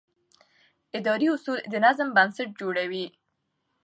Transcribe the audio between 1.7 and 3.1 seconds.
د نظم بنسټ جوړوي.